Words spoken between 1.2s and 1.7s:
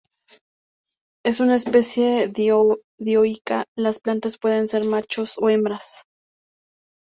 Es una